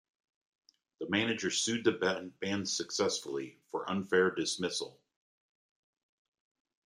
[0.99, 4.99] The manager sued the band successfully, for unfair dismissal.